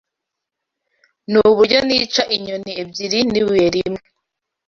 [1.31, 4.01] Nuburyo nica inyoni ebyiri n'ibuye rimwe.